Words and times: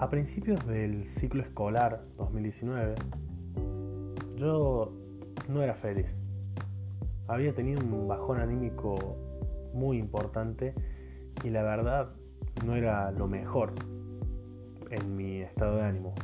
A 0.00 0.08
principios 0.10 0.64
del 0.64 1.08
ciclo 1.08 1.42
escolar 1.42 2.04
2019, 2.18 2.94
yo 4.36 4.92
no 5.48 5.60
era 5.60 5.74
feliz. 5.74 6.06
Había 7.26 7.52
tenido 7.52 7.84
un 7.84 8.06
bajón 8.06 8.38
anímico 8.38 9.16
muy 9.74 9.98
importante 9.98 10.72
y 11.42 11.50
la 11.50 11.64
verdad 11.64 12.10
no 12.64 12.76
era 12.76 13.10
lo 13.10 13.26
mejor 13.26 13.72
en 14.88 15.16
mi 15.16 15.40
estado 15.40 15.78
de 15.78 15.82
ánimo. 15.82 16.14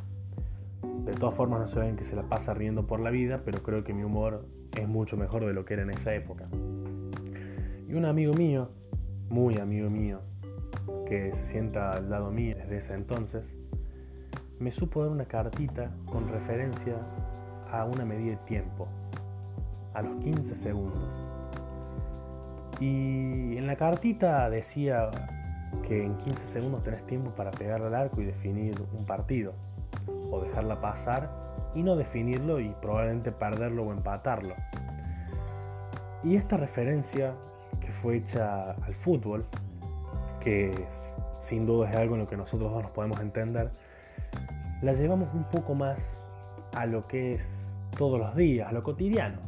De 1.04 1.12
todas 1.14 1.34
formas 1.34 1.58
no 1.58 1.66
se 1.66 1.80
ven 1.80 1.96
que 1.96 2.04
se 2.04 2.14
la 2.14 2.22
pasa 2.28 2.54
riendo 2.54 2.86
por 2.86 3.00
la 3.00 3.10
vida, 3.10 3.42
pero 3.44 3.60
creo 3.64 3.82
que 3.82 3.92
mi 3.92 4.04
humor 4.04 4.46
es 4.78 4.86
mucho 4.86 5.16
mejor 5.16 5.44
de 5.44 5.52
lo 5.52 5.64
que 5.64 5.74
era 5.74 5.82
en 5.82 5.90
esa 5.90 6.14
época. 6.14 6.46
Y 7.88 7.94
un 7.94 8.04
amigo 8.04 8.34
mío, 8.34 8.70
muy 9.30 9.58
amigo 9.58 9.90
mío, 9.90 10.20
que 11.08 11.32
se 11.32 11.46
sienta 11.46 11.90
al 11.90 12.08
lado 12.08 12.30
mío 12.30 12.56
desde 12.56 12.76
ese 12.76 12.94
entonces, 12.94 13.44
me 14.58 14.70
supo 14.70 15.02
dar 15.02 15.10
una 15.10 15.24
cartita 15.24 15.90
con 16.06 16.28
referencia 16.28 16.96
a 17.70 17.84
una 17.84 18.04
medida 18.04 18.32
de 18.32 18.36
tiempo, 18.44 18.86
a 19.94 20.02
los 20.02 20.16
15 20.22 20.54
segundos. 20.54 21.10
Y 22.80 23.56
en 23.56 23.66
la 23.66 23.76
cartita 23.76 24.48
decía 24.50 25.10
que 25.86 26.04
en 26.04 26.16
15 26.18 26.46
segundos 26.46 26.82
tenés 26.82 27.04
tiempo 27.06 27.30
para 27.30 27.50
pegar 27.50 27.82
al 27.82 27.94
arco 27.94 28.20
y 28.20 28.24
definir 28.24 28.74
un 28.96 29.04
partido, 29.04 29.52
o 30.30 30.40
dejarla 30.40 30.80
pasar 30.80 31.30
y 31.74 31.82
no 31.82 31.96
definirlo 31.96 32.60
y 32.60 32.68
probablemente 32.80 33.32
perderlo 33.32 33.84
o 33.84 33.92
empatarlo. 33.92 34.54
Y 36.22 36.36
esta 36.36 36.56
referencia 36.56 37.34
que 37.80 37.90
fue 37.92 38.16
hecha 38.16 38.70
al 38.70 38.94
fútbol, 38.94 39.44
que 40.40 40.72
sin 41.40 41.66
duda 41.66 41.90
es 41.90 41.96
algo 41.96 42.14
en 42.14 42.22
lo 42.22 42.28
que 42.28 42.36
nosotros 42.36 42.72
dos 42.72 42.82
nos 42.82 42.92
podemos 42.92 43.20
entender, 43.20 43.70
la 44.84 44.92
llevamos 44.92 45.32
un 45.32 45.44
poco 45.44 45.74
más 45.74 46.20
a 46.74 46.84
lo 46.84 47.08
que 47.08 47.34
es 47.34 47.48
todos 47.96 48.18
los 48.18 48.36
días, 48.36 48.68
a 48.68 48.72
lo 48.72 48.82
cotidiano. 48.82 49.38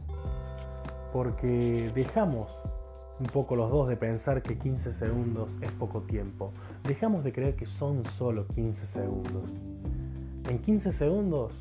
Porque 1.12 1.92
dejamos 1.94 2.50
un 3.20 3.26
poco 3.26 3.54
los 3.54 3.70
dos 3.70 3.86
de 3.86 3.96
pensar 3.98 4.42
que 4.42 4.56
15 4.56 4.94
segundos 4.94 5.50
es 5.60 5.70
poco 5.72 6.00
tiempo. 6.00 6.52
Dejamos 6.84 7.22
de 7.22 7.32
creer 7.32 7.54
que 7.54 7.66
son 7.66 8.02
solo 8.06 8.46
15 8.48 8.86
segundos. 8.86 9.42
En 10.48 10.58
15 10.58 10.92
segundos 10.94 11.52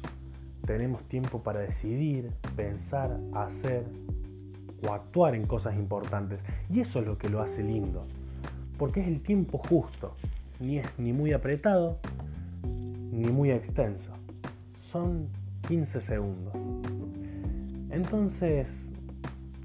tenemos 0.65 1.03
tiempo 1.09 1.43
para 1.43 1.59
decidir, 1.59 2.31
pensar, 2.55 3.19
hacer 3.33 3.83
o 4.87 4.93
actuar 4.93 5.35
en 5.35 5.45
cosas 5.47 5.75
importantes. 5.75 6.39
Y 6.69 6.79
eso 6.79 7.01
es 7.01 7.05
lo 7.05 7.17
que 7.17 7.27
lo 7.27 7.41
hace 7.41 7.61
lindo. 7.61 8.05
Porque 8.77 9.01
es 9.01 9.07
el 9.07 9.21
tiempo 9.21 9.57
justo. 9.57 10.15
Ni 10.61 10.77
es 10.77 10.87
ni 10.97 11.11
muy 11.11 11.33
apretado, 11.33 11.99
ni 13.15 13.31
muy 13.31 13.51
extenso. 13.51 14.11
Son 14.81 15.29
15 15.67 16.01
segundos. 16.01 16.53
Entonces, 17.89 18.67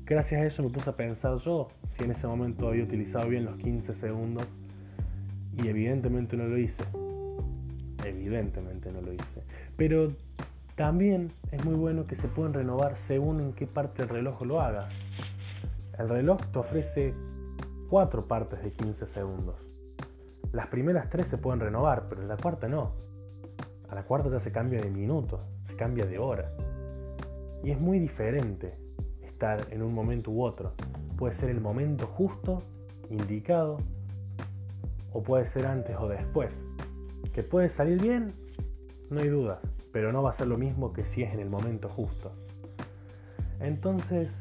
gracias 0.07 0.41
a 0.41 0.45
eso 0.45 0.63
me 0.63 0.71
puse 0.71 0.89
a 0.91 0.97
pensar 0.97 1.37
yo 1.39 1.69
si 1.97 2.05
en 2.05 2.13
ese 2.13 2.27
momento 2.27 2.69
había 2.69 2.85
utilizado 2.85 3.29
bien 3.29 3.45
los 3.45 3.57
15 3.57 3.93
segundos 3.93 4.47
y 5.57 5.67
evidentemente 5.67 6.37
no 6.37 6.47
lo 6.47 6.57
hice. 6.59 6.85
Evidentemente 8.05 8.93
no 8.93 9.03
lo 9.03 9.13
hice. 9.13 9.43
Pero 9.77 10.13
también 10.77 11.33
es 11.51 11.65
muy 11.65 11.75
bueno 11.75 12.07
que 12.07 12.17
se 12.17 12.29
pueden 12.29 12.55
renovar 12.55 12.97
según 12.97 13.41
en 13.41 13.53
qué 13.53 13.67
parte 13.67 14.03
del 14.03 14.11
reloj 14.11 14.43
lo 14.43 14.61
hagas. 14.61 14.95
El 15.99 16.09
reloj 16.09 16.41
te 16.53 16.59
ofrece 16.59 17.15
cuatro 17.89 18.27
partes 18.27 18.63
de 18.63 18.71
15 18.71 19.07
segundos. 19.07 19.57
Las 20.53 20.69
primeras 20.69 21.11
tres 21.11 21.27
se 21.27 21.37
pueden 21.37 21.61
renovar, 21.61 22.09
pero 22.09 22.23
en 22.23 22.29
la 22.29 22.37
cuarta 22.37 22.69
no. 22.69 23.10
A 23.91 23.95
la 23.97 24.05
cuarta 24.05 24.31
ya 24.31 24.39
se 24.39 24.53
cambia 24.53 24.81
de 24.81 24.89
minuto, 24.89 25.41
se 25.67 25.75
cambia 25.75 26.07
de 26.07 26.17
hora. 26.17 26.53
Y 27.65 27.73
es 27.73 27.81
muy 27.81 27.99
diferente 27.99 28.79
estar 29.21 29.67
en 29.71 29.83
un 29.83 29.93
momento 29.93 30.31
u 30.31 30.45
otro. 30.45 30.75
Puede 31.17 31.35
ser 31.35 31.51
el 31.51 31.61
momento 31.61 32.07
justo, 32.07 32.63
indicado, 33.11 33.79
o 35.13 35.25
puede 35.25 35.45
ser 35.45 35.67
antes 35.67 35.97
o 35.99 36.07
después. 36.09 36.51
Que 37.33 37.43
puede 37.43 37.69
salir 37.69 38.01
bien, 38.01 38.33
no 39.11 39.21
hay 39.21 39.29
dudas, 39.29 39.59
pero 39.93 40.13
no 40.13 40.23
va 40.23 40.31
a 40.31 40.35
ser 40.35 40.47
lo 40.47 40.57
mismo 40.57 40.93
que 40.93 41.05
si 41.05 41.25
es 41.25 41.35
en 41.35 41.41
el 41.41 41.51
momento 41.51 41.89
justo. 41.89 42.31
Entonces, 43.59 44.41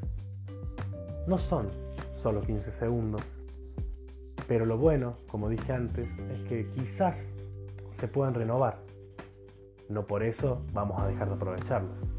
no 1.25 1.39
son 1.39 1.69
solo 2.13 2.41
15 2.41 2.71
segundos, 2.71 3.21
pero 4.47 4.67
lo 4.67 4.77
bueno, 4.77 5.15
como 5.27 5.49
dije 5.49 5.73
antes, 5.73 6.07
es 6.31 6.47
que 6.47 6.69
quizás 6.69 7.25
se 7.91 8.07
puedan 8.07 8.35
renovar 8.35 8.77
no 9.89 10.05
por 10.05 10.23
eso 10.23 10.61
vamos 10.71 11.01
a 11.01 11.07
dejar 11.07 11.27
de 11.27 11.35
aprovecharlos. 11.35 12.18